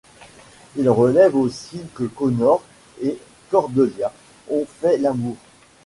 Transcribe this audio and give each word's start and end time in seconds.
Il 0.77 0.89
révèle 0.89 1.35
aussi 1.35 1.79
que 1.93 2.05
Connor 2.05 2.63
et 3.03 3.19
Cordelia 3.51 4.11
ont 4.49 4.65
fait 4.79 4.97
l'amour. 4.97 5.37